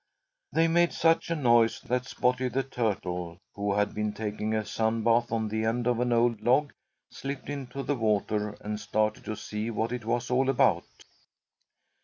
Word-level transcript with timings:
They 0.51 0.67
made 0.67 0.93
such 0.93 1.29
a 1.29 1.35
noise 1.35 1.79
that 1.81 2.07
Spotty 2.07 2.49
the 2.49 2.63
Turtle, 2.63 3.37
who 3.53 3.75
had 3.75 3.93
been 3.93 4.13
taking 4.13 4.55
a 4.55 4.65
sun 4.65 5.03
bath 5.03 5.31
on 5.31 5.47
the 5.47 5.63
end 5.63 5.85
of 5.85 5.99
an 5.99 6.11
old 6.11 6.41
log, 6.41 6.73
slipped 7.11 7.51
into 7.51 7.83
the 7.83 7.93
water 7.93 8.57
and 8.61 8.79
started 8.79 9.25
to 9.25 9.35
see 9.35 9.69
what 9.69 9.91
it 9.91 10.03
was 10.03 10.31
all 10.31 10.49
about. 10.49 10.87